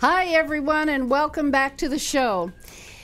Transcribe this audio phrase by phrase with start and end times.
[0.00, 2.52] Hi, everyone, and welcome back to the show.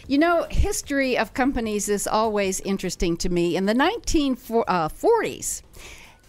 [0.06, 3.56] You know, history of companies is always interesting to me.
[3.56, 5.66] In the 1940s, uh,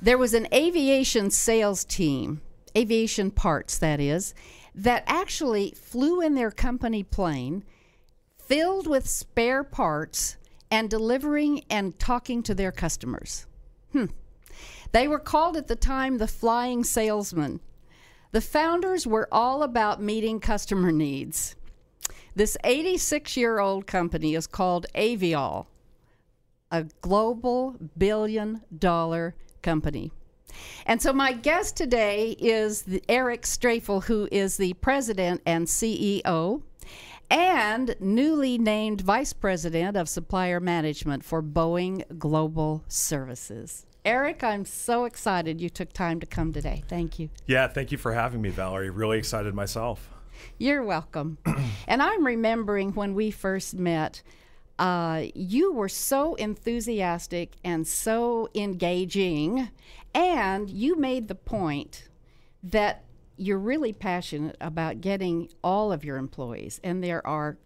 [0.02, 2.42] there was an aviation sales team,
[2.76, 4.34] aviation parts, that is,
[4.74, 7.64] that actually flew in their company plane
[8.40, 10.36] filled with spare parts
[10.72, 13.46] and delivering and talking to their customers.
[13.92, 14.06] Hmm.
[14.94, 17.60] They were called at the time the flying salesman.
[18.36, 21.56] The founders were all about meeting customer needs.
[22.36, 25.68] This 86 year old company is called Aviall,
[26.70, 30.12] a global billion dollar company.
[30.86, 36.62] And so, my guest today is Eric Strafel, who is the president and CEO
[37.32, 43.86] and newly named vice president of supplier management for Boeing Global Services.
[44.06, 46.84] Eric, I'm so excited you took time to come today.
[46.88, 47.32] Thank you.
[47.48, 48.92] Yeah, thank you for having me, Valerie.
[48.92, 50.12] Really excited myself.
[50.60, 51.40] You're welcome.
[51.88, 54.22] and I'm remembering when we first met,
[54.78, 59.70] uh, you were so enthusiastic and so engaging,
[60.14, 62.08] and you made the point
[62.62, 63.06] that
[63.38, 67.58] you're really passionate about getting all of your employees, and there are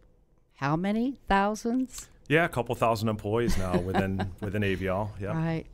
[0.56, 2.08] how many thousands?
[2.30, 5.10] Yeah, a couple thousand employees now within within Aviall.
[5.20, 5.36] Yeah.
[5.36, 5.67] Right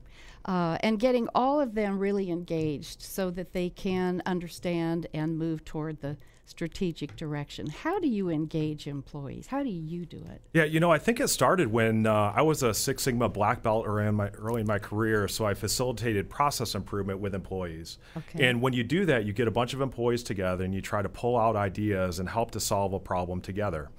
[0.46, 5.66] uh, and getting all of them really engaged so that they can understand and move
[5.66, 6.16] toward the
[6.46, 7.68] strategic direction.
[7.68, 9.48] How do you engage employees?
[9.48, 10.42] How do you do it?
[10.54, 13.64] Yeah, you know, I think it started when uh, I was a Six Sigma black
[13.64, 17.98] belt early in, my, early in my career, so I facilitated process improvement with employees.
[18.16, 18.48] Okay.
[18.48, 21.02] And when you do that, you get a bunch of employees together and you try
[21.02, 23.90] to pull out ideas and help to solve a problem together.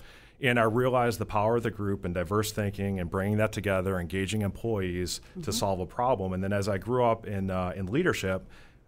[0.43, 3.99] And I realized the power of the group and diverse thinking and bringing that together,
[3.99, 5.43] engaging employees mm-hmm.
[5.43, 6.33] to solve a problem.
[6.33, 8.47] And then as I grew up in, uh, in leadership,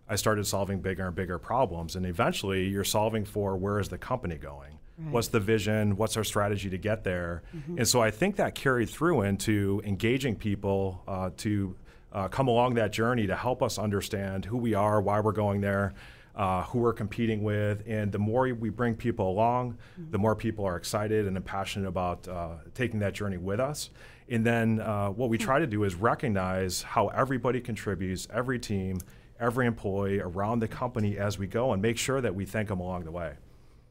[0.08, 1.96] I started solving bigger and bigger problems.
[1.96, 4.78] And eventually, you're solving for where is the company going?
[4.98, 5.12] Right.
[5.12, 5.96] What's the vision?
[5.96, 7.42] What's our strategy to get there?
[7.54, 7.78] Mm-hmm.
[7.78, 11.76] And so I think that carried through into engaging people uh, to
[12.12, 15.60] uh, come along that journey to help us understand who we are, why we're going
[15.60, 15.94] there,
[16.38, 17.82] uh, who we're competing with.
[17.86, 20.10] And the more we bring people along, mm-hmm.
[20.12, 23.90] the more people are excited and passionate about uh, taking that journey with us.
[24.30, 25.44] And then uh, what we hmm.
[25.44, 29.00] try to do is recognize how everybody contributes, every team,
[29.40, 32.80] every employee around the company as we go, and make sure that we thank them
[32.80, 33.34] along the way.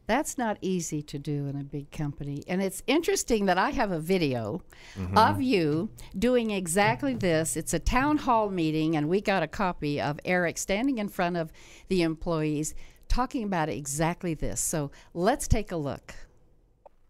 [0.07, 2.41] That's not easy to do in a big company.
[2.47, 4.61] And it's interesting that I have a video
[4.97, 5.17] mm-hmm.
[5.17, 7.57] of you doing exactly this.
[7.57, 11.35] It's a town hall meeting, and we got a copy of Eric standing in front
[11.35, 11.51] of
[11.89, 12.73] the employees
[13.09, 14.61] talking about exactly this.
[14.61, 16.15] So let's take a look.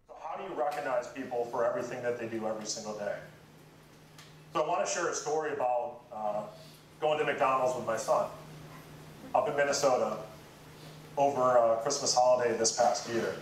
[0.08, 3.16] So, how do you recognize people for everything that they do every single day?
[4.54, 6.42] So, I want to share a story about uh,
[7.00, 8.28] going to McDonald's with my son
[9.36, 10.18] up in Minnesota
[11.18, 13.36] over uh, Christmas holiday this past year.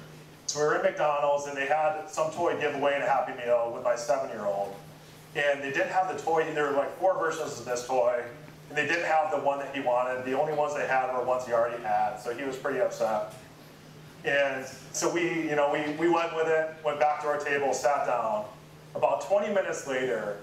[0.48, 3.72] So we were in McDonald's and they had some toy giveaway in a Happy Meal
[3.74, 4.74] with my seven-year-old.
[5.36, 8.24] And they didn't have the toy, there were like four versions of this toy,
[8.70, 10.24] and they didn't have the one that he wanted.
[10.24, 13.34] The only ones they had were ones he already had, so he was pretty upset.
[14.24, 17.74] And so we, you know, we, we went with it, went back to our table,
[17.74, 18.46] sat down.
[18.96, 20.38] About 20 minutes later,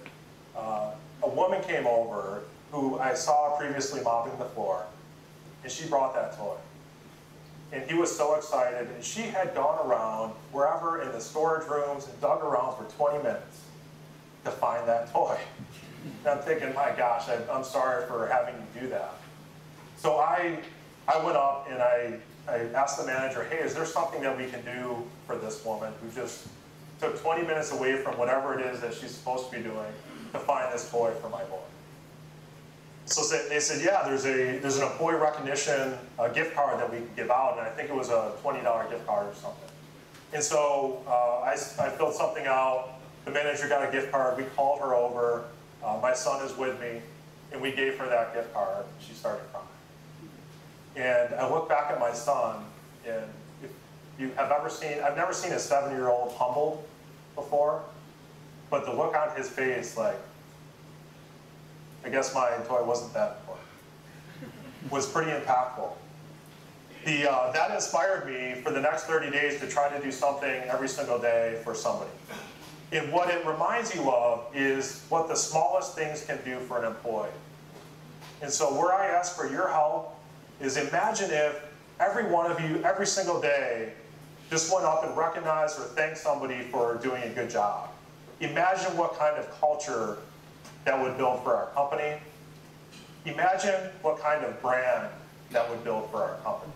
[0.54, 0.90] uh,
[1.22, 4.84] a woman came over who I saw previously mopping the floor,
[5.62, 6.56] and she brought that toy
[7.72, 8.88] and he was so excited.
[8.88, 13.18] And she had gone around wherever in the storage rooms and dug around for 20
[13.22, 13.62] minutes
[14.44, 15.38] to find that toy.
[16.24, 19.14] And I'm thinking, my gosh, I, am sorry for having you do that.
[19.96, 20.58] So I,
[21.08, 24.46] I went up and I, I asked the manager, hey, is there something that we
[24.46, 26.46] can do for this woman who just
[27.00, 29.92] took 20 minutes away from whatever it is that she's supposed to be doing
[30.32, 31.58] to find this toy for my boy?
[33.12, 37.00] So they said, yeah, there's a there's an employee recognition uh, gift card that we
[37.14, 39.68] give out, and I think it was a $20 gift card or something.
[40.32, 42.88] And so uh, I, I filled something out.
[43.26, 44.38] The manager got a gift card.
[44.38, 45.44] We called her over.
[45.84, 47.02] Uh, my son is with me,
[47.52, 48.86] and we gave her that gift card.
[48.98, 49.66] She started crying.
[50.96, 52.64] And I look back at my son,
[53.06, 53.24] and
[53.62, 53.70] if
[54.18, 56.82] you have ever seen, I've never seen a seven-year-old humbled
[57.34, 57.82] before,
[58.70, 60.16] but the look on his face, like,
[62.04, 63.68] I guess my toy wasn't that important,
[64.90, 65.92] was pretty impactful.
[67.04, 70.62] the, uh, that inspired me for the next 30 days to try to do something
[70.64, 72.10] every single day for somebody.
[72.92, 76.84] And what it reminds you of is what the smallest things can do for an
[76.84, 77.30] employee.
[78.42, 80.16] And so where I ask for your help
[80.60, 81.64] is imagine if
[81.98, 83.94] every one of you, every single day,
[84.50, 87.88] just went up and recognized or thanked somebody for doing a good job.
[88.40, 90.18] Imagine what kind of culture
[90.84, 92.20] that would build for our company.
[93.24, 95.08] Imagine what kind of brand
[95.50, 96.72] that would build for our company.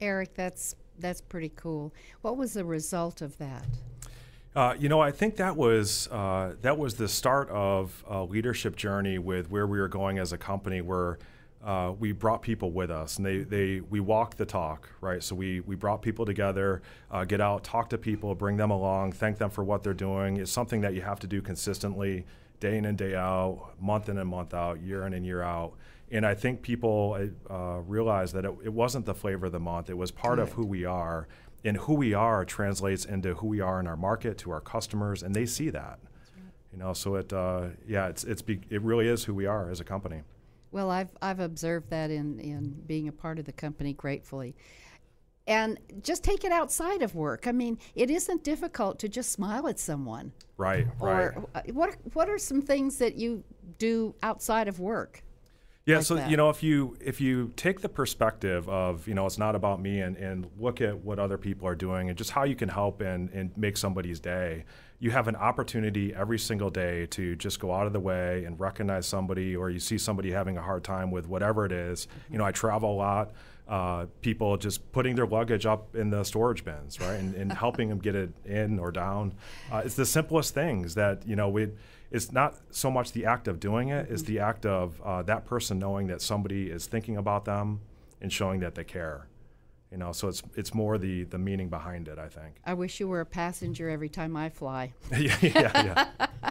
[0.00, 1.92] Eric, that's that's pretty cool.
[2.22, 3.66] What was the result of that?
[4.54, 8.76] Uh, you know, I think that was uh, that was the start of a leadership
[8.76, 11.18] journey with where we were going as a company, where
[11.64, 15.22] uh, we brought people with us, and they, they we walked the talk, right?
[15.22, 19.12] So we we brought people together, uh, get out, talk to people, bring them along,
[19.12, 20.36] thank them for what they're doing.
[20.36, 22.24] It's something that you have to do consistently,
[22.60, 25.74] day in and day out, month in and month out, year in and year out.
[26.10, 27.18] And I think people
[27.50, 30.52] uh, realized that it, it, wasn't the flavor of the month; it was part of
[30.52, 31.26] who we are,
[31.64, 35.24] and who we are translates into who we are in our market to our customers,
[35.24, 35.98] and they see that.
[36.72, 39.68] You know, so it uh, yeah, it's it's be, it really is who we are
[39.68, 40.22] as a company.
[40.76, 44.54] Well, I've I've observed that in in being a part of the company gratefully.
[45.46, 47.46] And just take it outside of work.
[47.46, 50.32] I mean, it isn't difficult to just smile at someone.
[50.58, 51.28] Right, right.
[51.34, 53.42] Or uh, what what are some things that you
[53.78, 55.22] do outside of work?
[55.86, 56.28] Yeah, like so that.
[56.28, 59.80] you know, if you if you take the perspective of you know it's not about
[59.80, 62.68] me and, and look at what other people are doing and just how you can
[62.68, 64.64] help and, and make somebody's day,
[64.98, 68.58] you have an opportunity every single day to just go out of the way and
[68.58, 72.06] recognize somebody or you see somebody having a hard time with whatever it is.
[72.06, 72.32] Mm-hmm.
[72.32, 73.32] You know, I travel a lot.
[73.68, 77.88] Uh, people just putting their luggage up in the storage bins, right, and, and helping
[77.88, 79.34] them get it in or down.
[79.72, 81.68] Uh, it's the simplest things that you know we
[82.10, 84.34] it's not so much the act of doing it, it's mm-hmm.
[84.34, 87.80] the act of uh, that person knowing that somebody is thinking about them
[88.20, 89.26] and showing that they care.
[89.90, 92.18] You know, so it's it's more the the meaning behind it.
[92.18, 92.56] I think.
[92.64, 94.92] I wish you were a passenger every time I fly.
[95.12, 96.50] yeah, yeah, yeah.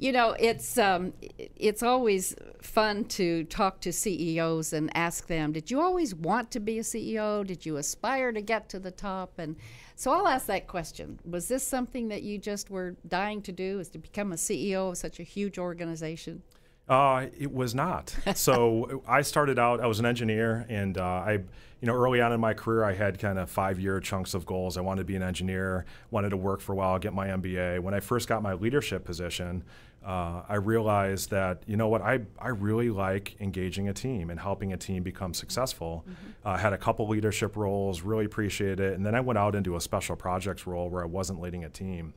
[0.00, 1.12] you know, it's um,
[1.56, 6.60] it's always fun to talk to CEOs and ask them, did you always want to
[6.60, 7.46] be a CEO?
[7.46, 9.38] Did you aspire to get to the top?
[9.38, 9.56] And
[9.96, 11.20] so I'll ask that question.
[11.26, 14.88] Was this something that you just were dying to do, is to become a CEO
[14.88, 16.42] of such a huge organization?
[16.90, 18.14] Uh, it was not.
[18.34, 19.80] so I started out.
[19.80, 22.94] I was an engineer, and uh, I, you know, early on in my career, I
[22.94, 24.76] had kind of five-year chunks of goals.
[24.76, 27.78] I wanted to be an engineer, wanted to work for a while, get my MBA.
[27.78, 29.62] When I first got my leadership position,
[30.04, 34.40] uh, I realized that you know what I I really like engaging a team and
[34.40, 36.04] helping a team become successful.
[36.08, 36.48] Mm-hmm.
[36.48, 39.76] Uh, had a couple leadership roles, really appreciated it, and then I went out into
[39.76, 42.14] a special projects role where I wasn't leading a team,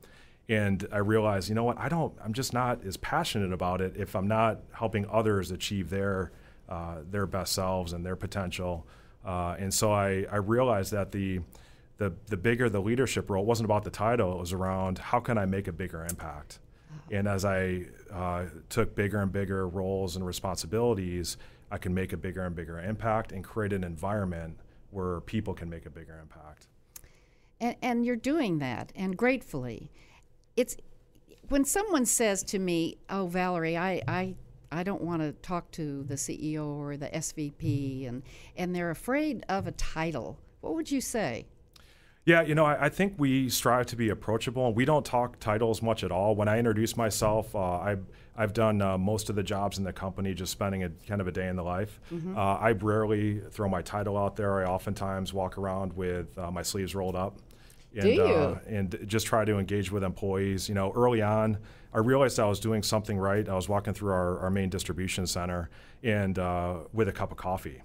[0.50, 3.94] and I realized you know what I don't I'm just not as passionate about it
[3.96, 6.32] if I'm not helping others achieve their
[6.70, 8.88] uh, their best selves and their potential,
[9.26, 11.42] uh, and so I I realized that the
[11.98, 15.38] the, the bigger the leadership role wasn't about the title it was around how can
[15.38, 16.58] i make a bigger impact
[17.12, 21.38] and as I uh, took bigger and bigger roles and responsibilities,
[21.72, 24.58] I can make a bigger and bigger impact and create an environment
[24.92, 26.68] where people can make a bigger impact.
[27.60, 29.92] And, and you're doing that, and gratefully.
[30.56, 30.78] It's
[31.50, 34.36] when someone says to me, "Oh, Valerie, I, I
[34.72, 38.24] I don't want to talk to the CEO or the SVP, and
[38.56, 40.40] and they're afraid of a title.
[40.62, 41.46] What would you say?
[42.26, 45.40] Yeah, you know, I, I, think we strive to be approachable, and we don't talk
[45.40, 46.36] titles much at all.
[46.36, 47.98] When I introduce myself, uh, I,
[48.38, 51.28] I've done uh, most of the jobs in the company, just spending a kind of
[51.28, 52.00] a day in the life.
[52.14, 52.38] Mm-hmm.
[52.38, 54.66] Uh, I rarely throw my title out there.
[54.66, 57.40] I oftentimes walk around with uh, my sleeves rolled up.
[57.94, 58.24] And, Do you?
[58.24, 60.68] Uh, and just try to engage with employees.
[60.68, 61.58] You know, early on,
[61.94, 63.48] I realized I was doing something right.
[63.48, 65.70] I was walking through our, our main distribution center
[66.04, 67.82] and uh, with a cup of coffee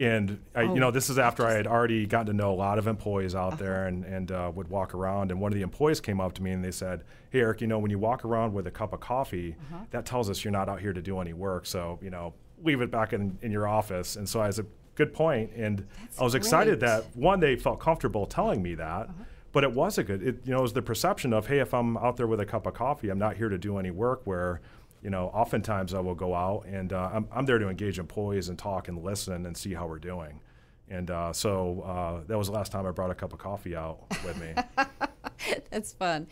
[0.00, 2.56] and I, oh, you know this is after I had already gotten to know a
[2.56, 3.62] lot of employees out uh-huh.
[3.62, 6.42] there and, and uh, would walk around and one of the employees came up to
[6.42, 8.92] me and they said hey Eric you know when you walk around with a cup
[8.92, 9.84] of coffee uh-huh.
[9.90, 12.80] that tells us you're not out here to do any work so you know leave
[12.80, 16.20] it back in, in your office and so I was a good point and That's
[16.20, 19.24] I was excited that one they felt comfortable telling me that uh-huh.
[19.54, 21.72] But it was a good it, you know it was the perception of hey if
[21.72, 24.20] I'm out there with a cup of coffee I'm not here to do any work
[24.24, 24.60] where
[25.04, 28.48] you know, oftentimes I will go out and uh, I'm, I'm there to engage employees
[28.48, 30.40] and talk and listen and see how we're doing.
[30.88, 33.76] And uh, so uh, that was the last time I brought a cup of coffee
[33.76, 34.54] out with me.
[35.70, 36.26] That's fun.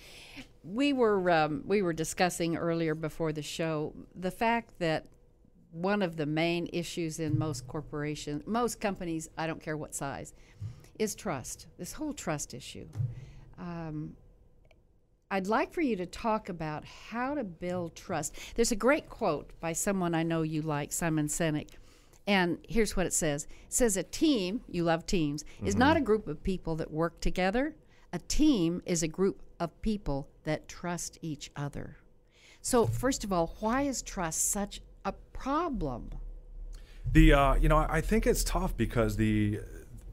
[0.64, 5.06] We were um, we were discussing earlier before the show the fact that
[5.72, 10.32] one of the main issues in most corporations, most companies, I don't care what size,
[11.02, 11.66] is trust.
[11.78, 12.86] This whole trust issue.
[13.58, 14.16] Um,
[15.30, 18.36] I'd like for you to talk about how to build trust.
[18.54, 21.70] There's a great quote by someone I know you like, Simon Sinek,
[22.26, 26.00] And here's what it says it says a team, you love teams, is not a
[26.00, 27.74] group of people that work together.
[28.12, 31.96] A team is a group of people that trust each other.
[32.60, 36.10] So, first of all, why is trust such a problem?
[37.10, 39.60] The uh, you know I think it's tough because the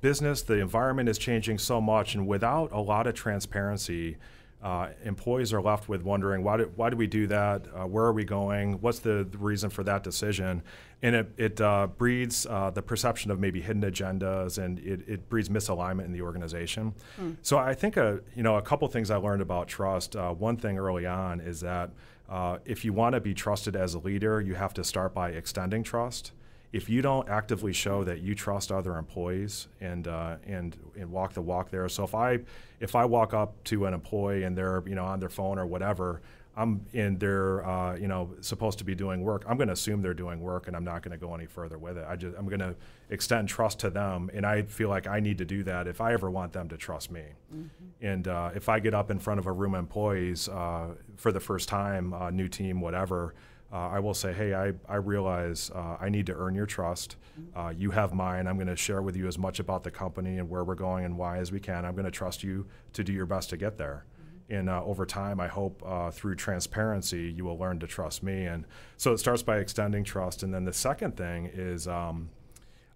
[0.01, 4.17] business, the environment is changing so much, and without a lot of transparency,
[4.61, 7.65] uh, employees are left with wondering why did why do we do that?
[7.73, 8.73] Uh, where are we going?
[8.81, 10.63] What's the, the reason for that decision?
[11.01, 15.29] And it it uh, breeds uh, the perception of maybe hidden agendas, and it, it
[15.29, 16.93] breeds misalignment in the organization.
[17.21, 17.37] Mm.
[17.41, 20.17] So I think a you know a couple things I learned about trust.
[20.17, 21.91] Uh, one thing early on is that
[22.27, 25.29] uh, if you want to be trusted as a leader, you have to start by
[25.29, 26.33] extending trust
[26.71, 31.33] if you don't actively show that you trust other employees and uh, and and walk
[31.33, 32.39] the walk there, so if I
[32.79, 35.65] if I walk up to an employee and they're you know on their phone or
[35.65, 36.21] whatever,
[36.55, 39.45] I'm in they're uh, you know supposed to be doing work.
[39.47, 41.79] I'm going to assume they're doing work, and I'm not going to go any further
[41.79, 42.05] with it.
[42.07, 42.75] I just I'm going to
[43.09, 46.13] extend trust to them, and I feel like I need to do that if I
[46.13, 47.23] ever want them to trust me.
[47.51, 47.65] Mm-hmm.
[48.01, 51.31] And uh, if I get up in front of a room of employees uh, for
[51.31, 53.33] the first time, new team, whatever
[53.71, 57.17] uh, I will say, hey, I, I realize uh, I need to earn your trust.
[57.55, 58.47] Uh, you have mine.
[58.47, 61.05] I'm going to share with you as much about the company and where we're going
[61.05, 61.85] and why as we can.
[61.85, 64.05] I'm going to trust you to do your best to get there.
[64.49, 68.45] And uh, over time, I hope uh, through transparency, you will learn to trust me.
[68.45, 68.65] And
[68.97, 70.41] so it starts by extending trust.
[70.41, 72.29] And then the second thing is um,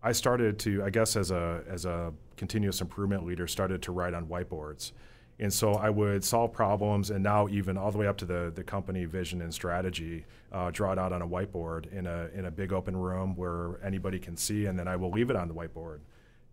[0.01, 4.15] I started to, I guess, as a, as a continuous improvement leader, started to write
[4.15, 4.93] on whiteboards.
[5.39, 8.51] And so I would solve problems, and now even all the way up to the,
[8.53, 12.45] the company vision and strategy, uh, draw it out on a whiteboard in a in
[12.45, 15.47] a big open room where anybody can see, and then I will leave it on
[15.47, 15.99] the whiteboard.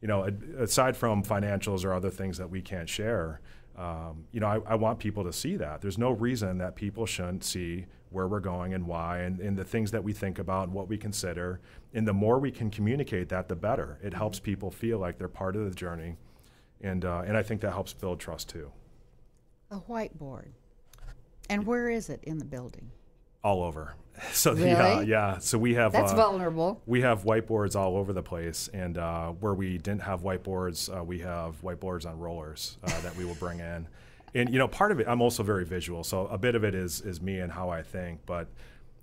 [0.01, 3.41] You know, aside from financials or other things that we can't share,
[3.77, 5.81] um, you know, I, I, want people to see that.
[5.81, 9.65] There's no reason that people shouldn't see where we're going and why, and, and the
[9.65, 11.61] things that we think about and what we consider.
[11.95, 13.99] And the more we can communicate that, the better.
[14.03, 16.17] It helps people feel like they're part of the journey
[16.81, 18.71] and uh, and I think that helps build trust too.
[19.71, 20.49] A whiteboard,
[21.49, 22.91] and where is it in the building?
[23.43, 23.95] All over.
[24.33, 24.71] So really?
[24.71, 26.83] uh, yeah, so we have that's uh, vulnerable.
[26.85, 31.03] We have whiteboards all over the place, and uh, where we didn't have whiteboards, uh,
[31.03, 33.89] we have whiteboards on rollers uh, that we will bring in.
[34.35, 36.75] And you know, part of it, I'm also very visual, so a bit of it
[36.75, 38.49] is is me and how I think, but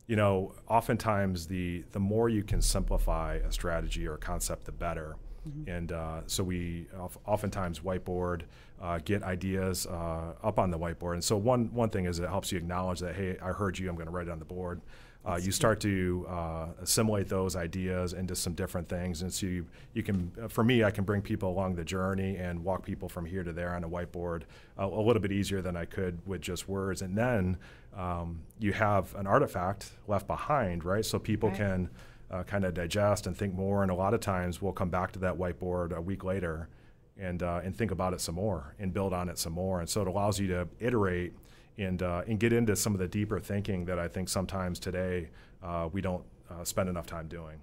[0.08, 4.72] you know, oftentimes the the more you can simplify a strategy or a concept, the
[4.72, 5.16] better.
[5.48, 5.70] Mm-hmm.
[5.70, 6.88] And uh, so we
[7.26, 8.44] oftentimes whiteboard,
[8.82, 11.14] uh, get ideas uh, up on the whiteboard.
[11.14, 13.90] And so one one thing is it helps you acknowledge that hey, I heard you.
[13.90, 14.82] I'm going to write it on the board.
[15.26, 19.66] Uh, you start to uh, assimilate those ideas into some different things, and so you,
[19.94, 20.32] you can.
[20.48, 23.52] For me, I can bring people along the journey and walk people from here to
[23.52, 24.44] there on a whiteboard
[24.78, 27.02] a, a little bit easier than I could with just words.
[27.02, 27.58] And then
[27.98, 31.04] um, you have an artifact left behind, right?
[31.04, 31.58] So people right.
[31.58, 31.90] can
[32.32, 33.84] uh, kind of digest and think more.
[33.84, 36.70] And a lot of times we'll come back to that whiteboard a week later
[37.18, 39.80] and, uh, and think about it some more and build on it some more.
[39.80, 41.34] And so it allows you to iterate
[41.78, 45.30] and, uh, and get into some of the deeper thinking that I think sometimes today
[45.64, 47.60] uh, we don't uh, spend enough time doing.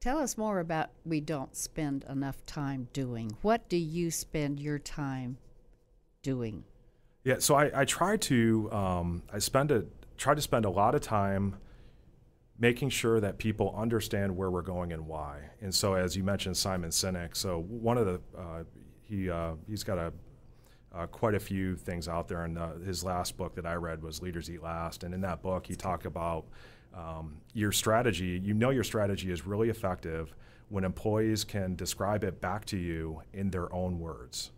[0.00, 3.36] Tell us more about we don't spend enough time doing.
[3.40, 5.38] What do you spend your time
[6.22, 6.64] doing?
[7.24, 9.86] Yeah, so I, I try to um, I spend a
[10.18, 11.56] try to spend a lot of time
[12.58, 15.50] making sure that people understand where we're going and why.
[15.60, 17.36] And so, as you mentioned, Simon Sinek.
[17.36, 18.64] So one of the uh,
[19.02, 20.12] he uh, he's got a
[20.94, 22.44] uh, quite a few things out there.
[22.44, 25.02] And uh, his last book that I read was Leaders Eat Last.
[25.02, 26.44] And in that book, he talked about
[26.94, 28.40] um, your strategy.
[28.42, 30.34] You know your strategy is really effective
[30.68, 34.52] when employees can describe it back to you in their own words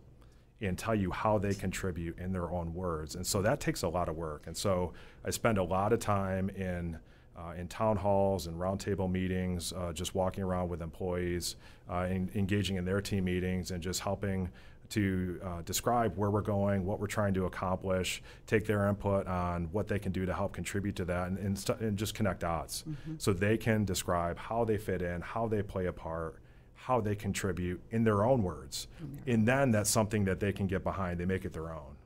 [0.61, 3.15] and tell you how they contribute in their own words.
[3.15, 4.43] And so that takes a lot of work.
[4.47, 4.93] And so
[5.25, 6.99] I spend a lot of time in
[7.37, 11.55] uh, in town halls and roundtable meetings, uh, just walking around with employees,
[11.89, 14.49] uh, engaging in their team meetings, and just helping
[14.89, 19.65] to uh, describe where we're going, what we're trying to accomplish, take their input on
[19.71, 22.39] what they can do to help contribute to that, and, and, st- and just connect
[22.39, 23.15] dots mm-hmm.
[23.17, 26.39] so they can describe how they fit in, how they play a part,
[26.73, 28.87] how they contribute in their own words.
[29.03, 29.29] Mm-hmm.
[29.29, 31.97] And then that's something that they can get behind, they make it their own.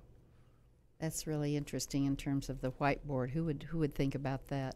[0.99, 3.31] That's really interesting in terms of the whiteboard.
[3.31, 4.75] Who would who would think about that?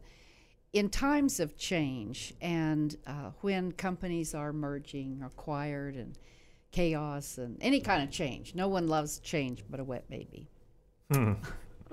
[0.75, 6.17] In times of change and uh, when companies are merging, acquired, and
[6.73, 10.49] chaos and any kind of change, no one loves change but a wet baby.
[11.09, 11.33] Hmm.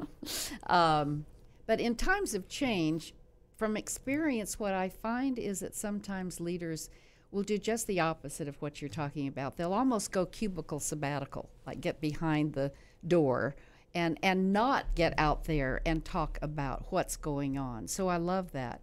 [0.66, 1.24] um,
[1.64, 3.14] but in times of change,
[3.56, 6.90] from experience, what I find is that sometimes leaders
[7.30, 9.56] will do just the opposite of what you're talking about.
[9.56, 12.72] They'll almost go cubicle sabbatical, like get behind the
[13.06, 13.54] door
[13.94, 17.88] and and not get out there and talk about what's going on.
[17.88, 18.80] So I love that.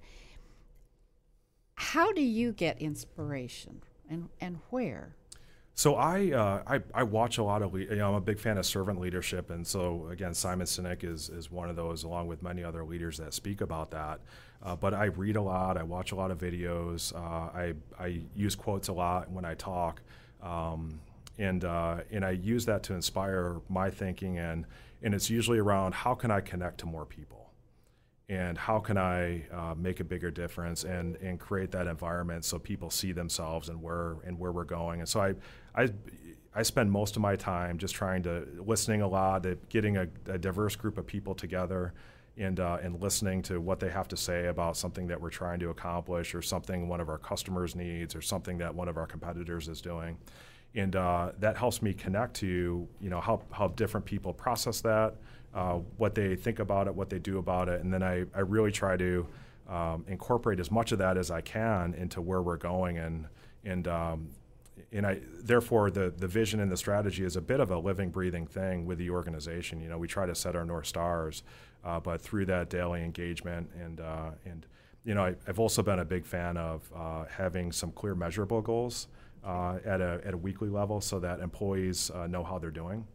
[1.75, 5.15] How do you get inspiration and, and where?
[5.79, 8.57] So I, uh, I, I watch a lot of you know I'm a big fan
[8.57, 12.43] of servant leadership and so again Simon Sinek is is one of those along with
[12.43, 14.19] many other leaders that speak about that.
[14.61, 18.23] Uh, but I read a lot, I watch a lot of videos, uh, I I
[18.35, 20.01] use quotes a lot when I talk,
[20.43, 20.99] um,
[21.39, 24.65] and uh, and I use that to inspire my thinking and
[25.01, 27.49] and it's usually around how can I connect to more people
[28.27, 32.59] and how can I uh, make a bigger difference and, and create that environment so
[32.59, 34.99] people see themselves and where and where we're going.
[34.99, 35.33] And so I,
[35.75, 35.89] I,
[36.53, 40.37] I spend most of my time just trying to listening a lot, getting a, a
[40.37, 41.93] diverse group of people together,
[42.37, 45.59] and uh, and listening to what they have to say about something that we're trying
[45.59, 49.07] to accomplish, or something one of our customers needs, or something that one of our
[49.07, 50.17] competitors is doing.
[50.75, 55.15] And uh, that helps me connect to you know how, how different people process that,
[55.53, 58.41] uh, what they think about it, what they do about it, and then I, I
[58.41, 59.27] really try to
[59.67, 63.25] um, incorporate as much of that as I can into where we're going, and
[63.63, 64.29] and um,
[64.91, 68.09] and I therefore the the vision and the strategy is a bit of a living,
[68.09, 69.81] breathing thing with the organization.
[69.81, 71.43] You know, we try to set our north stars,
[71.83, 74.65] uh, but through that daily engagement and uh, and
[75.05, 78.61] you know, I, have also been a big fan of uh, having some clear, measurable
[78.61, 79.07] goals
[79.43, 83.05] uh, at a at a weekly level, so that employees uh, know how they're doing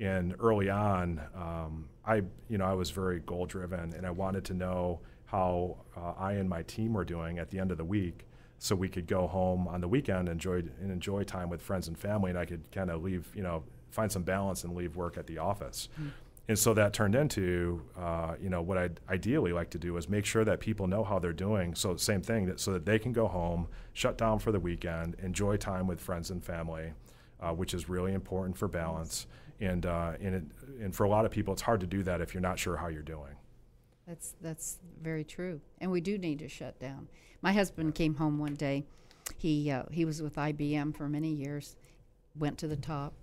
[0.00, 4.44] and early on, um, I you know I was very goal driven, and I wanted
[4.46, 7.84] to know how uh, I and my team were doing at the end of the
[7.84, 8.26] week,
[8.58, 11.96] so we could go home on the weekend, enjoy and enjoy time with friends and
[11.96, 15.16] family, and I could kind of leave you know find some balance and leave work
[15.16, 15.88] at the office.
[16.00, 16.10] Mm.
[16.46, 20.10] And so that turned into, uh, you know, what I'd ideally like to do is
[20.10, 21.74] make sure that people know how they're doing.
[21.74, 25.16] So same thing, that so that they can go home, shut down for the weekend,
[25.22, 26.92] enjoy time with friends and family,
[27.40, 29.26] uh, which is really important for balance.
[29.60, 30.44] And uh, and it,
[30.82, 32.76] and for a lot of people, it's hard to do that if you're not sure
[32.76, 33.36] how you're doing.
[34.06, 37.08] That's that's very true, and we do need to shut down.
[37.40, 38.84] My husband came home one day.
[39.38, 41.76] He uh, he was with IBM for many years,
[42.36, 43.14] went to the top,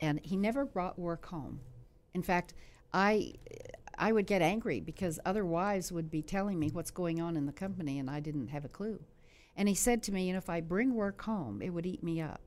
[0.00, 1.60] and he never brought work home.
[2.14, 2.54] In fact,
[2.92, 3.34] I
[3.96, 7.46] I would get angry because other wives would be telling me what's going on in
[7.46, 9.00] the company, and I didn't have a clue.
[9.56, 12.02] And he said to me, "You know, if I bring work home, it would eat
[12.02, 12.40] me up."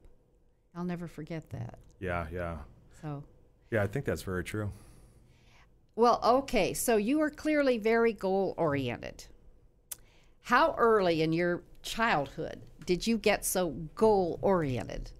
[0.75, 1.77] I'll never forget that.
[1.99, 2.57] Yeah, yeah.
[3.01, 3.23] So.
[3.69, 4.71] Yeah, I think that's very true.
[5.95, 6.73] Well, okay.
[6.73, 9.25] So you are clearly very goal oriented.
[10.41, 15.11] How early in your childhood did you get so goal oriented?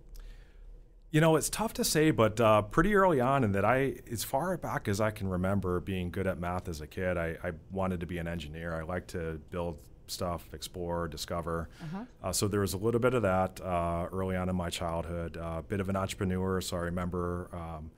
[1.13, 4.23] You know, it's tough to say, but uh, pretty early on, in that I, as
[4.23, 7.52] far back as I can remember being good at math as a kid, I, I
[7.69, 8.73] wanted to be an engineer.
[8.73, 11.69] I liked to build stuff, explore, discover.
[11.84, 12.06] Uh-huh.
[12.23, 15.38] Uh, so there was a little bit of that uh, early on in my childhood.
[15.38, 17.91] A uh, bit of an entrepreneur, so I remember, um,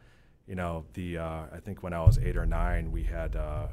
[0.45, 3.69] you know, the uh, I think when I was eight or nine, we had a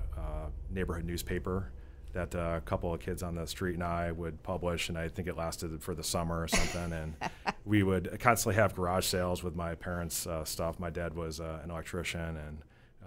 [0.71, 1.73] neighborhood newspaper
[2.13, 5.29] that a couple of kids on the street and I would publish, and I think
[5.29, 6.93] it lasted for the summer or something.
[6.93, 7.15] and
[7.65, 10.79] we would constantly have garage sales with my parents' uh, stuff.
[10.79, 12.59] My dad was uh, an electrician, and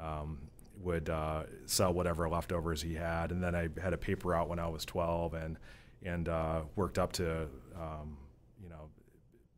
[0.01, 0.39] um,
[0.81, 4.59] would uh, sell whatever leftovers he had, and then I had a paper out when
[4.59, 5.57] I was 12, and
[6.03, 8.17] and uh, worked up to um,
[8.61, 8.89] you know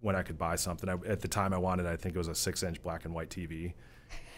[0.01, 0.89] when I could buy something.
[0.89, 3.29] I, at the time, I wanted I think it was a six-inch black and white
[3.29, 3.73] TV.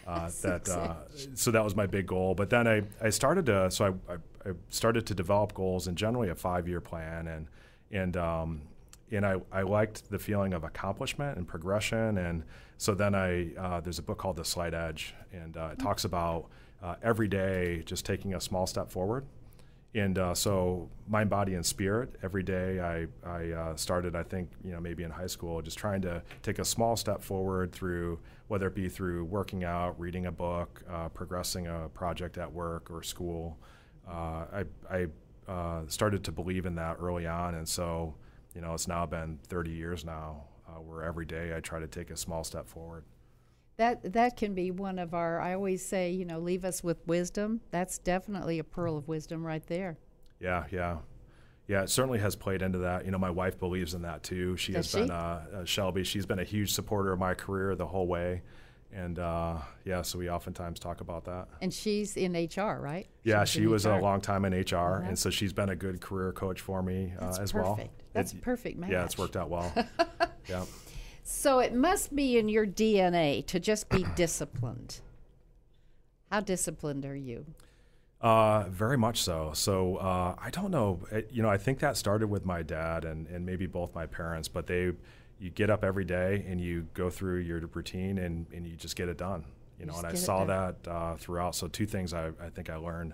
[0.10, 0.96] Uh, that uh,
[1.36, 2.34] so that was my big goal.
[2.34, 4.16] But then I, I started to so I, I,
[4.50, 7.48] I started to develop goals and generally a five-year plan and
[7.92, 8.62] and um,
[9.12, 12.44] and I, I liked the feeling of accomplishment and progression and
[12.78, 15.88] so then I uh, there's a book called The Slight Edge and uh, it mm-hmm.
[15.88, 16.48] talks about
[16.82, 19.26] uh, every day just taking a small step forward.
[19.96, 22.16] And uh, so, mind, body, and spirit.
[22.22, 24.16] Every day, I, I uh, started.
[24.16, 27.24] I think you know maybe in high school, just trying to take a small step
[27.24, 32.38] forward through whether it be through working out, reading a book, uh, progressing a project
[32.38, 33.58] at work or school.
[34.08, 35.08] Uh, I, I
[35.52, 38.14] uh, started to believe in that early on, and so
[38.54, 40.44] you know it's now been 30 years now,
[40.86, 43.04] where every day I try to take a small step forward
[43.80, 46.98] that that can be one of our i always say you know leave us with
[47.08, 47.62] wisdom.
[47.72, 49.98] That's definitely a pearl of wisdom right there.
[50.40, 50.98] Yeah yeah.
[51.68, 53.06] Yeah it certainly has played into that.
[53.06, 54.58] You know my wife believes in that too.
[54.58, 55.08] She Does has she?
[55.08, 56.04] been uh, uh, shelby.
[56.04, 58.42] She's been a huge supporter of my career the whole way.
[58.92, 61.48] And uh, yeah so we oftentimes talk about that.
[61.62, 63.08] And she's in hr right?
[63.24, 63.92] Yeah she's she was HR.
[63.92, 65.08] a long time in hr uh-huh.
[65.08, 67.56] and so she's been a good career coach for me uh, as perfect.
[67.56, 67.80] well
[68.12, 68.92] that's it, perfect match.
[68.92, 69.72] yeah it's worked out well.
[70.50, 70.66] Yeah
[71.24, 75.02] so it must be in your DNA to just be disciplined.
[76.32, 77.46] How disciplined are you?
[78.22, 79.52] Uh, very much so.
[79.54, 81.00] So uh, I don't know.
[81.12, 84.06] It, you know, I think that started with my dad and, and maybe both my
[84.06, 84.48] parents.
[84.48, 84.92] But they,
[85.40, 88.96] you get up every day and you go through your routine and, and you just
[88.96, 89.46] get it done.
[89.78, 91.56] You, you know, and I saw that uh, throughout.
[91.56, 93.14] So two things I, I think I learned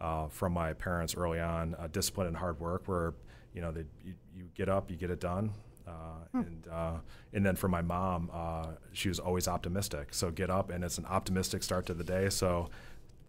[0.00, 2.82] uh, from my parents early on: uh, discipline and hard work.
[2.86, 3.14] Where
[3.54, 5.52] you know, they, you, you get up, you get it done.
[5.86, 5.92] Uh,
[6.32, 6.38] hmm.
[6.38, 6.92] And uh,
[7.32, 10.14] and then for my mom, uh, she was always optimistic.
[10.14, 12.30] So get up, and it's an optimistic start to the day.
[12.30, 12.70] So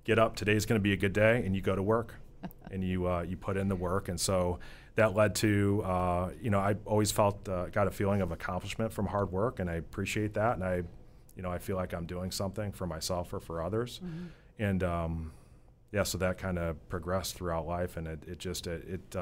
[0.04, 0.36] get up.
[0.36, 2.15] Today's going to be a good day, and you go to work,
[2.72, 4.08] and you uh, you put in the work.
[4.08, 4.60] And so
[4.96, 8.94] that led to uh, you know I always felt uh, got a feeling of accomplishment
[8.94, 10.56] from hard work, and I appreciate that.
[10.56, 10.84] And I
[11.36, 14.00] you know I feel like I'm doing something for myself or for others.
[14.04, 14.26] Mm-hmm.
[14.58, 15.32] And um,
[15.91, 19.18] yeah, so that kind of progressed throughout life, and it, it just it, it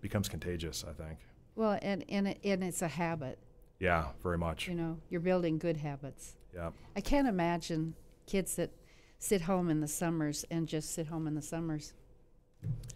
[0.00, 0.84] becomes contagious.
[0.88, 1.18] I think.
[1.54, 3.38] Well, and and, it, and it's a habit.
[3.78, 4.68] Yeah, very much.
[4.68, 6.36] You know, you're building good habits.
[6.54, 6.70] Yeah.
[6.96, 7.94] I can't imagine
[8.26, 8.70] kids that
[9.18, 11.94] sit home in the summers and just sit home in the summers.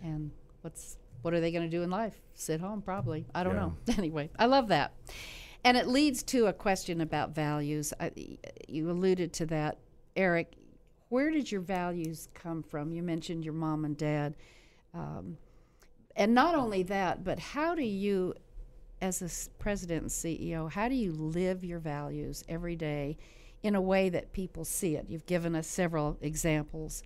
[0.02, 0.30] And
[0.62, 2.20] what's what are they going to do in life?
[2.34, 3.24] Sit home, probably.
[3.34, 3.60] I don't yeah.
[3.60, 3.76] know.
[3.96, 4.92] anyway, I love that.
[5.64, 7.94] And it leads to a question about values.
[7.98, 8.10] I,
[8.68, 9.78] you alluded to that,
[10.14, 10.56] Eric.
[11.08, 12.92] Where did your values come from?
[12.92, 14.36] You mentioned your mom and dad.
[14.92, 15.38] Um,
[16.16, 18.34] and not only that, but how do you
[19.04, 23.18] as a president and CEO, how do you live your values every day
[23.62, 25.04] in a way that people see it?
[25.10, 27.02] You've given us several examples.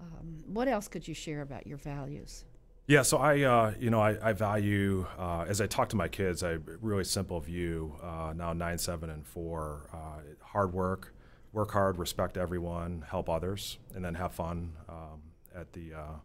[0.00, 2.46] Um, what else could you share about your values?
[2.86, 6.08] Yeah, so I, uh, you know, I, I value uh, as I talk to my
[6.08, 9.90] kids, I really simple view uh, now nine, seven, and four.
[9.92, 11.14] Uh, hard work,
[11.52, 15.20] work hard, respect everyone, help others, and then have fun um,
[15.54, 15.92] at the.
[15.92, 16.16] Uh,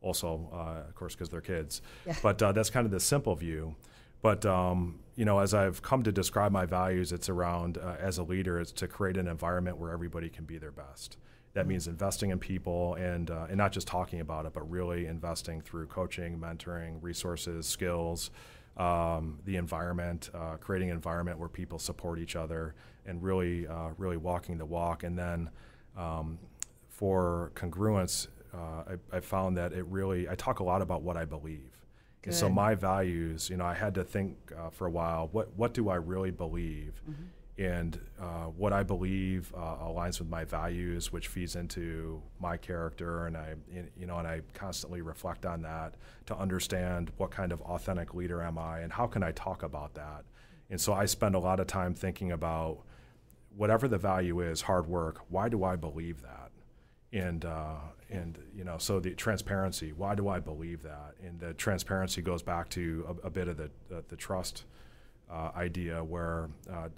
[0.00, 1.82] also, uh, of course, because they're kids.
[2.06, 2.14] Yeah.
[2.22, 3.74] But that's kind of the simple view.
[4.22, 8.18] But um, you know, as I've come to describe my values, it's around uh, as
[8.18, 11.16] a leader, it's to create an environment where everybody can be their best.
[11.54, 11.70] That mm-hmm.
[11.70, 15.62] means investing in people and uh, and not just talking about it, but really investing
[15.62, 18.30] through coaching, mentoring, resources, skills,
[18.76, 22.74] um, the environment, uh, creating an environment where people support each other,
[23.06, 25.02] and really uh, really walking the walk.
[25.02, 25.48] And then
[25.96, 26.38] um,
[26.88, 31.16] for congruence, uh, I, I found that it really I talk a lot about what
[31.16, 31.72] I believe
[32.26, 35.28] and so my values, you know, I had to think uh, for a while.
[35.32, 37.00] What what do I really believe?
[37.08, 37.22] Mm-hmm.
[37.58, 43.26] And uh, what I believe uh, aligns with my values, which feeds into my character,
[43.26, 43.54] and I,
[43.98, 45.94] you know, and I constantly reflect on that
[46.26, 49.94] to understand what kind of authentic leader am I, and how can I talk about
[49.94, 50.26] that.
[50.68, 52.80] And so I spend a lot of time thinking about
[53.56, 55.22] whatever the value is, hard work.
[55.30, 56.50] Why do I believe that?
[57.12, 57.76] And uh,
[58.10, 61.14] and you know so the transparency why do i believe that?
[61.22, 64.64] And the transparency goes back to a, a bit of the, the, the trust
[65.30, 66.88] uh, idea where uh,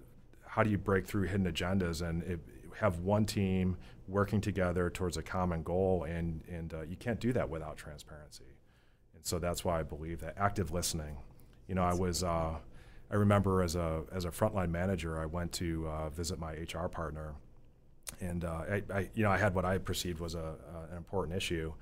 [0.46, 2.06] how do you break through hidden agendas?
[2.06, 2.40] And it,
[2.78, 7.32] have one team working together towards a common goal and and uh, you can't do
[7.32, 8.44] that without transparency.
[9.14, 11.16] And so that's why i believe that active listening
[11.66, 12.54] you know i was uh,
[13.10, 16.88] i remember as a as a frontline manager i went to uh, visit my hr
[16.88, 17.34] partner
[18.20, 20.54] and uh, I, I, you know, I had what I perceived was a,
[20.90, 21.72] an important issue,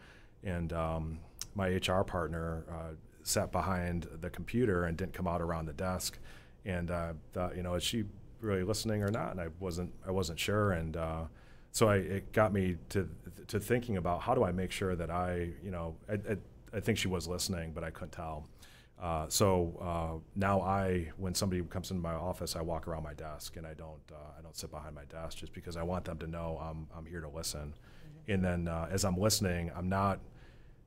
[0.45, 1.19] and um,
[1.55, 6.19] my HR partner uh, sat behind the computer and didn't come out around the desk,
[6.65, 6.91] and
[7.33, 8.05] thought, you know, is she
[8.41, 9.31] really listening or not?
[9.33, 11.23] And I wasn't, I wasn't sure, and uh,
[11.73, 13.09] so I, it got me to
[13.49, 16.37] to thinking about how do I make sure that I, you know, I, I,
[16.75, 18.49] I think she was listening, but I couldn't tell.
[19.01, 23.15] Uh, so uh, now I, when somebody comes into my office, I walk around my
[23.15, 26.05] desk and I don't, uh, I don't sit behind my desk just because I want
[26.07, 27.75] them to know I'm, I'm here to listen.
[27.75, 28.33] Mm-hmm.
[28.33, 30.21] And then uh, as I'm listening, I'm not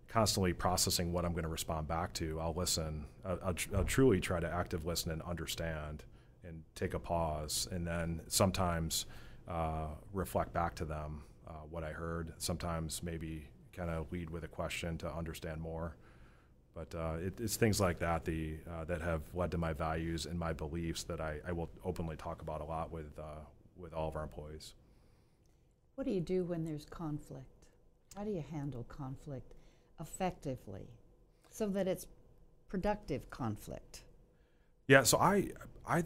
[0.07, 2.39] constantly processing what I'm going to respond back to.
[2.39, 3.05] I'll listen.
[3.23, 6.03] I'll, I'll, tr- I'll, truly try to active listen and understand,
[6.43, 9.05] and take a pause, and then sometimes
[9.47, 12.33] uh, reflect back to them uh, what I heard.
[12.39, 15.95] Sometimes maybe kind of lead with a question to understand more.
[16.79, 20.25] But uh, it, it's things like that the, uh, that have led to my values
[20.25, 23.41] and my beliefs that I, I will openly talk about a lot with, uh,
[23.77, 24.75] with all of our employees.
[25.95, 27.65] What do you do when there's conflict?
[28.15, 29.55] How do you handle conflict
[29.99, 30.87] effectively
[31.49, 32.07] so that it's
[32.69, 34.03] productive conflict?
[34.87, 35.49] Yeah, so I,
[35.85, 36.03] I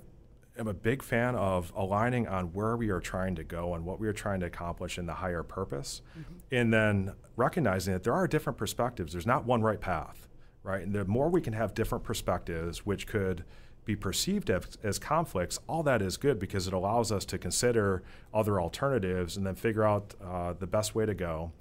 [0.57, 3.99] am a big fan of aligning on where we are trying to go and what
[3.99, 6.33] we are trying to accomplish in the higher purpose, mm-hmm.
[6.51, 9.13] and then recognizing that there are different perspectives.
[9.13, 10.27] There's not one right path
[10.63, 10.81] right?
[10.81, 13.43] And the more we can have different perspectives, which could
[13.85, 18.01] be perceived as, as, conflicts, all that is good because it allows us to consider
[18.33, 21.51] other alternatives and then figure out uh, the best way to go.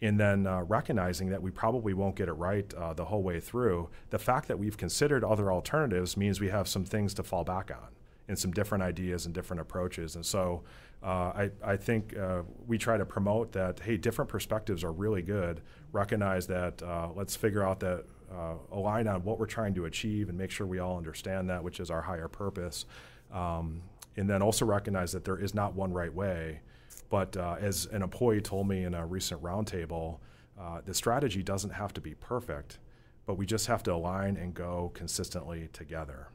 [0.00, 3.40] And then uh, recognizing that we probably won't get it right uh, the whole way
[3.40, 3.88] through.
[4.10, 7.70] The fact that we've considered other alternatives means we have some things to fall back
[7.70, 7.88] on
[8.28, 10.14] and some different ideas and different approaches.
[10.14, 10.62] And so
[11.02, 15.22] uh, I, I think uh, we try to promote that, hey, different perspectives are really
[15.22, 15.62] good.
[15.92, 20.28] Recognize that, uh, let's figure out that uh, align on what we're trying to achieve
[20.28, 22.84] and make sure we all understand that, which is our higher purpose.
[23.32, 23.82] Um,
[24.16, 26.60] and then also recognize that there is not one right way.
[27.08, 30.18] But uh, as an employee told me in a recent roundtable,
[30.60, 32.78] uh, the strategy doesn't have to be perfect,
[33.26, 36.28] but we just have to align and go consistently together.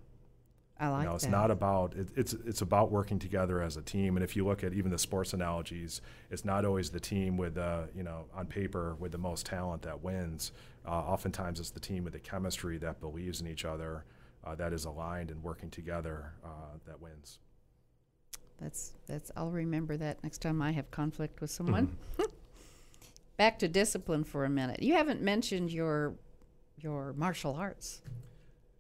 [0.80, 1.32] I like you know, it's that.
[1.32, 4.18] not about it, it's it's about working together as a team.
[4.18, 6.02] And if you look at even the sports analogies,
[6.32, 9.84] it's not always the team with uh, you know on paper with the most talent
[9.84, 10.52] that wins.
[10.86, 14.06] Uh, oftentimes, it's the team with the chemistry that believes in each other,
[14.44, 17.40] uh, that is aligned and working together uh, that wins.
[18.60, 19.32] That's that's.
[19.36, 21.98] I'll remember that next time I have conflict with someone.
[23.38, 24.84] Back to discipline for a minute.
[24.84, 26.14] You haven't mentioned your
[26.78, 28.02] your martial arts.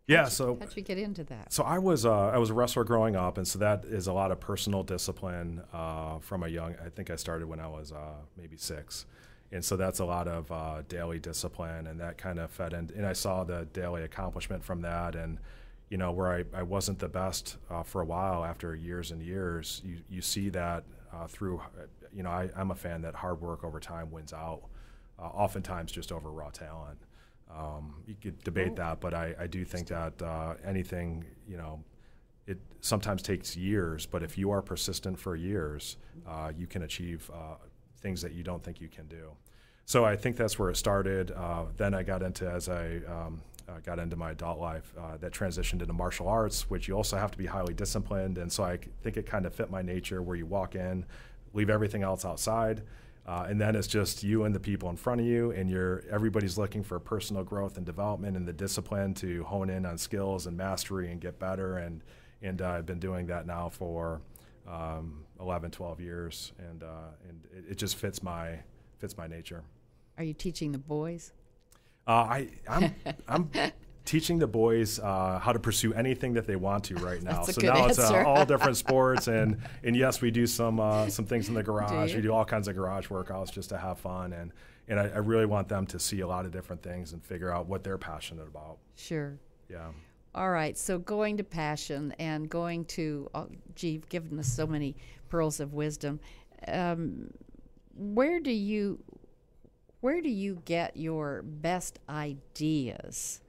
[0.06, 1.54] Yeah, so How'd you get into that?
[1.54, 4.14] So I was uh, I was a wrestler growing up, and so that is a
[4.14, 6.76] lot of personal discipline uh, from a young.
[6.86, 9.06] I think I started when I was uh, maybe six,
[9.54, 12.90] and so that's a lot of uh, daily discipline, and that kind of fed in.
[12.96, 15.38] And I saw the daily accomplishment from that, and
[15.90, 19.22] you know where I, I wasn't the best uh, for a while after years and
[19.22, 19.82] years.
[19.86, 21.62] You you see that uh, through.
[22.12, 24.64] You know I, I'm a fan that hard work over time wins out,
[25.20, 27.00] oftentimes just over raw talent.
[27.56, 31.84] Um, you could debate that, but I, I do think that uh, anything, you know,
[32.48, 37.30] it sometimes takes years, but if you are persistent for years, uh, you can achieve
[37.32, 37.56] uh,
[38.02, 39.32] things that you don't think you can do.
[39.86, 41.32] So I think that's where it started.
[41.32, 45.18] Uh, then I got into, as I um, uh, got into my adult life, uh,
[45.18, 48.38] that transitioned into martial arts, which you also have to be highly disciplined.
[48.38, 51.06] And so I think it kind of fit my nature where you walk in,
[51.54, 52.84] leave everything else outside.
[53.26, 56.04] Uh, and then it's just you and the people in front of you, and you're
[56.12, 60.46] everybody's looking for personal growth and development and the discipline to hone in on skills
[60.46, 61.78] and mastery and get better.
[61.78, 62.02] And
[62.42, 64.20] and I've been doing that now for
[64.68, 68.60] um, 11, 12 years, and uh, and it, it, just fits my
[69.04, 69.66] fits my nature.
[70.18, 71.34] Are you teaching the boys?
[72.08, 72.96] Uh, I I'm
[73.28, 73.52] I'm
[74.06, 77.44] teaching the boys uh, how to pursue anything that they want to right now.
[77.44, 81.26] So now it's uh, all different sports, and and yes, we do some uh, some
[81.26, 82.12] things in the garage.
[82.12, 82.16] you?
[82.16, 84.54] we do all kinds of garage workouts just to have fun, and
[84.88, 87.52] and I, I really want them to see a lot of different things and figure
[87.52, 88.78] out what they're passionate about.
[88.96, 89.38] Sure.
[89.70, 89.90] Yeah.
[90.34, 90.78] All right.
[90.78, 94.96] So going to passion and going to, oh, gee, you've given us so many
[95.30, 96.22] pearls of wisdom.
[96.68, 97.30] Um,
[97.94, 99.04] where do you,
[100.02, 103.42] where do you get your best ideas?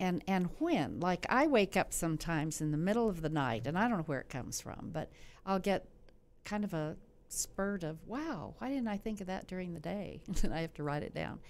[0.00, 1.00] And and when?
[1.00, 4.04] Like I wake up sometimes in the middle of the night, and I don't know
[4.04, 5.10] where it comes from, but
[5.44, 5.88] I'll get
[6.44, 6.96] kind of a
[7.28, 10.20] spurt of, wow, why didn't I think of that during the day?
[10.42, 11.40] and I have to write it down.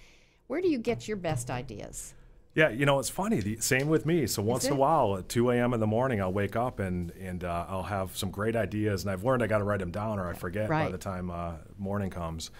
[0.46, 2.14] Where do you get your best ideas?
[2.58, 3.38] Yeah, you know, it's funny.
[3.38, 4.26] The, same with me.
[4.26, 5.74] So once in a while, at 2 a.m.
[5.74, 9.12] in the morning, I'll wake up and and uh, I'll have some great ideas, and
[9.12, 11.52] I've learned I got to write them down or I forget by the time uh,
[11.78, 12.50] morning comes.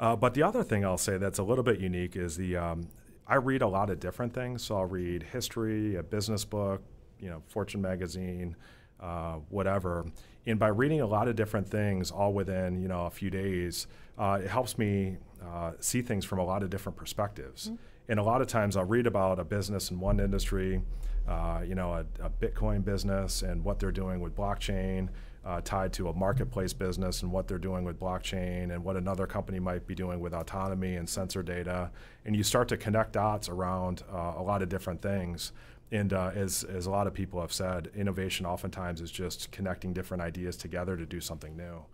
[0.00, 2.88] Uh, but the other thing I'll say that's a little bit unique is the um,
[3.28, 4.64] I read a lot of different things.
[4.64, 6.82] So I'll read history, a business book,
[7.20, 8.56] you know, Fortune magazine,
[8.98, 10.04] uh, whatever.
[10.46, 13.86] And by reading a lot of different things, all within you know a few days,
[14.18, 17.70] uh, it helps me uh, see things from a lot of different perspectives.
[18.08, 20.82] And a lot of times, I'll read about a business in one industry,
[21.26, 25.08] uh, you know, a, a Bitcoin business and what they're doing with blockchain.
[25.46, 29.26] Uh, tied to a marketplace business and what they're doing with blockchain and what another
[29.26, 31.90] company might be doing with autonomy and sensor data.
[32.24, 35.52] And you start to connect dots around uh, a lot of different things.
[35.92, 39.92] And uh, as, as a lot of people have said, innovation oftentimes is just connecting
[39.92, 41.84] different ideas together to do something new.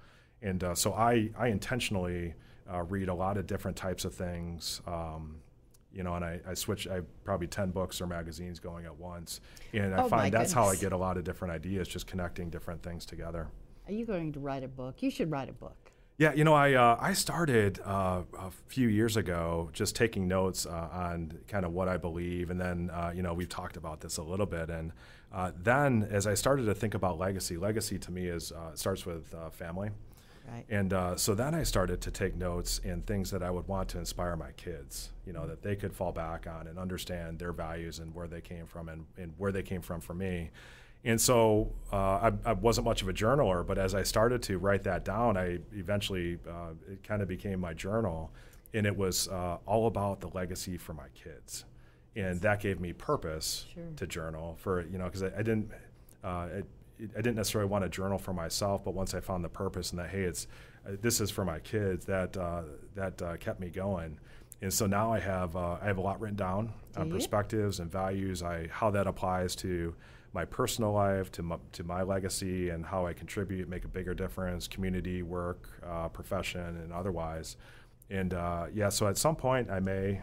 [0.42, 2.34] And uh, so I, I intentionally
[2.72, 4.80] uh, read a lot of different types of things.
[4.86, 5.40] Um,
[5.92, 8.96] you know, and I, I switch, I have probably 10 books or magazines going at
[8.96, 9.40] once.
[9.72, 12.50] And I Oh, find that's how I get a lot of different ideas, just connecting
[12.50, 13.48] different things together.
[13.86, 15.02] Are you going to write a book?
[15.02, 15.76] You should write a book.
[16.16, 20.66] Yeah, you know, I uh, I started uh, a few years ago just taking notes
[20.66, 24.00] uh, on kind of what I believe, and then uh, you know we've talked about
[24.00, 24.92] this a little bit, and
[25.32, 29.06] uh, then as I started to think about legacy, legacy to me is uh, starts
[29.06, 29.92] with uh, family,
[30.50, 30.64] Right.
[30.68, 33.88] and uh, so then I started to take notes in things that I would want
[33.90, 37.52] to inspire my kids, you know, that they could fall back on and understand their
[37.52, 40.50] values and where they came from and, and where they came from for me.
[41.04, 44.58] And so uh, I, I wasn't much of a journaler, but as I started to
[44.58, 48.30] write that down, I eventually, uh, it kind of became my journal.
[48.74, 51.64] And it was uh, all about the legacy for my kids.
[52.16, 53.84] And that gave me purpose Sure.
[53.96, 55.70] to journal for, you know, because I, I didn't,
[56.24, 56.66] uh, it-
[57.16, 59.98] I didn't necessarily want to journal for myself, but once I found the purpose and
[59.98, 60.46] that, hey, it's,
[60.86, 62.62] uh, this is for my kids, that, uh,
[62.94, 64.18] that uh, kept me going.
[64.62, 67.90] And so now I have, uh, I have a lot written down on perspectives and
[67.90, 69.94] values, I, how that applies to
[70.32, 74.14] my personal life, to my, to my legacy, and how I contribute, make a bigger
[74.14, 77.56] difference, community, work, uh, profession, and otherwise.
[78.10, 80.20] And uh, yeah, so at some point I may,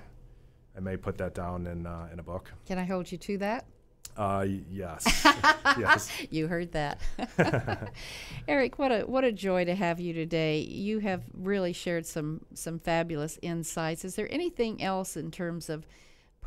[0.76, 2.52] I may put that down in, uh, in a book.
[2.66, 3.66] Can I hold you to that?
[4.16, 5.24] Uh, yes,
[5.78, 6.12] yes.
[6.30, 7.00] You heard that.
[8.48, 10.60] Eric, what a what a joy to have you today.
[10.60, 14.06] You have really shared some some fabulous insights.
[14.06, 15.86] Is there anything else in terms of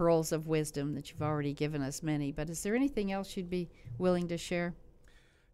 [0.01, 2.33] pearls of wisdom that you've already given us many.
[2.33, 3.69] But is there anything else you'd be
[3.99, 4.73] willing to share?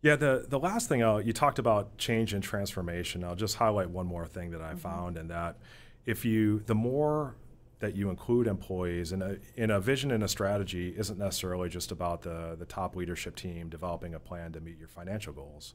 [0.03, 3.25] Yeah, the, the last thing I'll, you talked about change and transformation.
[3.25, 4.79] I'll just highlight one more thing that I mm-hmm.
[4.79, 5.57] found, and that
[6.05, 7.35] if you, the more
[7.79, 11.93] that you include employees in a, in a vision and a strategy isn't necessarily just
[11.93, 15.75] about the, the top leadership team developing a plan to meet your financial goals.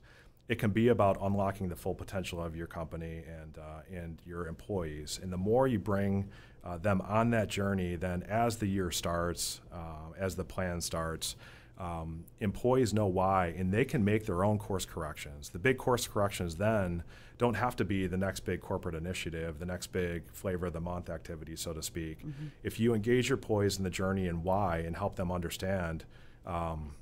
[0.50, 4.48] It can be about unlocking the full potential of your company and, uh, and your
[4.48, 5.20] employees.
[5.22, 6.30] And the more you bring
[6.64, 11.36] uh, them on that journey, then as the year starts, uh, as the plan starts,
[11.82, 15.50] um, employees know why and they can make their own course corrections.
[15.50, 17.04] The big course corrections then
[17.40, 20.80] don't have to be the next big corporate initiative, the next big flavor of the
[20.80, 22.20] month activity, so to speak.
[22.20, 22.48] Mm-hmm.
[22.64, 26.06] If you engage your employees in the journey and why and help them understand
[26.46, 26.94] um,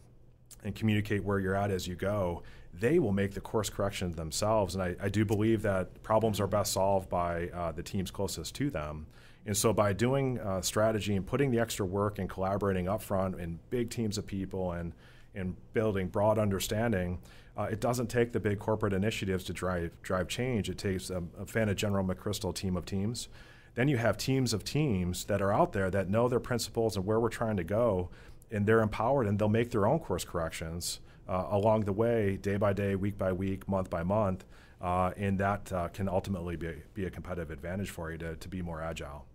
[0.63, 4.75] and communicate where you're at as you go, they will make the course corrections themselves.
[4.75, 8.55] And I, I do believe that problems are best solved by uh, the teams closest
[8.55, 9.07] to them.
[9.45, 13.59] And so by doing uh, strategy and putting the extra work and collaborating upfront in
[13.69, 14.93] big teams of people and,
[15.33, 17.19] and building broad understanding,
[17.57, 20.69] uh, it doesn't take the big corporate initiatives to drive, drive change.
[20.69, 23.27] It takes a, a fan of General McChrystal team of teams.
[23.75, 27.05] Then you have teams of teams that are out there that know their principles and
[27.05, 28.09] where we're trying to go,
[28.51, 32.57] and they're empowered and they'll make their own course corrections uh, along the way, day
[32.57, 34.45] by day, week by week, month by month.
[34.81, 38.47] Uh, and that uh, can ultimately be, be a competitive advantage for you to, to
[38.47, 39.25] be more agile.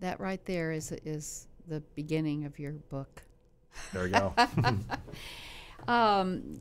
[0.00, 3.22] That right there is is the beginning of your book.
[3.92, 4.34] There you go.
[5.92, 6.60] um,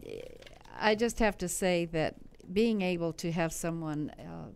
[0.80, 2.16] I just have to say that
[2.54, 4.50] being able to have someone uh,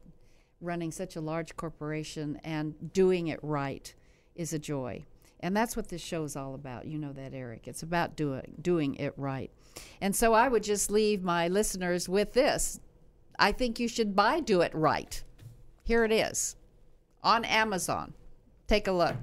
[0.61, 3.93] running such a large corporation and doing it right
[4.35, 5.05] is a joy.
[5.39, 6.85] And that's what this show is all about.
[6.85, 7.67] You know that, Eric.
[7.67, 9.49] It's about doing doing it right.
[9.99, 12.79] And so I would just leave my listeners with this.
[13.39, 15.23] I think you should buy Do It Right.
[15.83, 16.55] Here it is
[17.23, 18.13] on Amazon.
[18.71, 19.17] Take a look.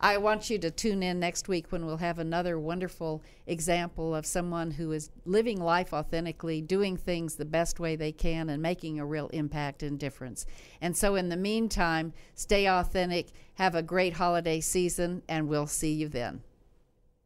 [0.00, 4.26] I want you to tune in next week when we'll have another wonderful example of
[4.26, 8.98] someone who is living life authentically, doing things the best way they can, and making
[8.98, 10.46] a real impact and difference.
[10.80, 15.92] And so, in the meantime, stay authentic, have a great holiday season, and we'll see
[15.92, 16.42] you then.